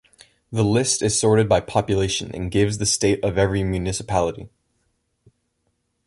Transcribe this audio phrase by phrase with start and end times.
[0.51, 4.49] The list is sorted by population and gives the state of every municipality.